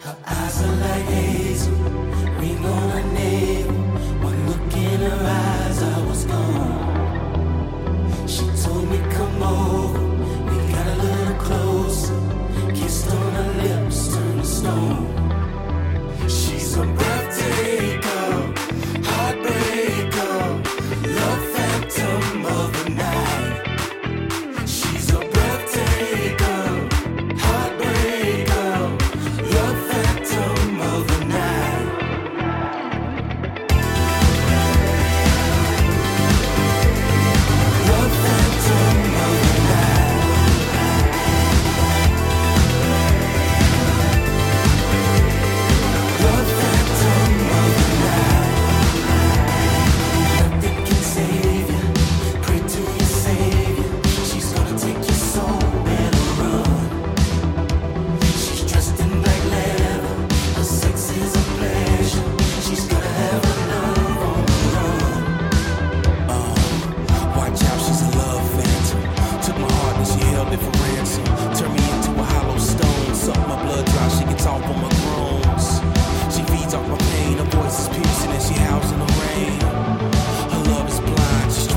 [0.00, 1.74] Her eyes are like hazel,
[2.38, 3.74] ring on her navel.
[4.22, 5.91] One look in her eyes.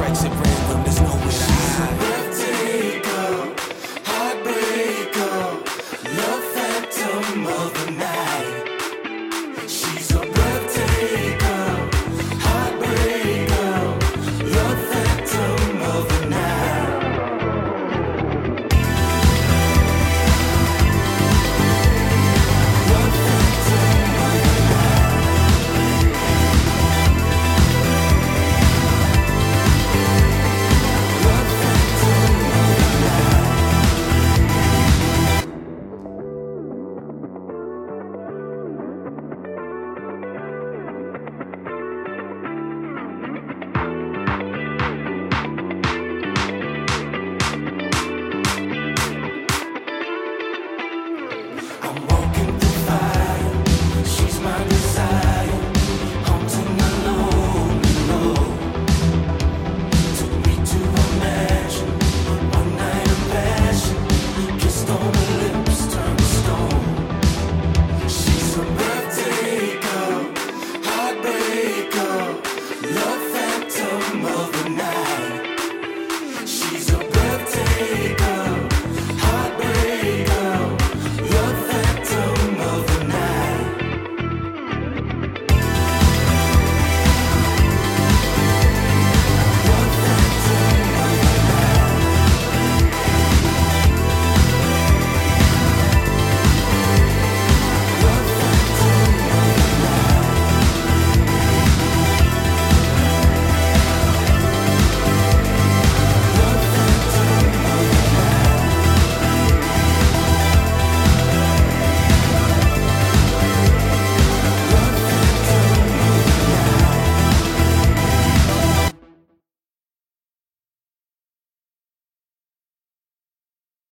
[0.05, 0.54] wretched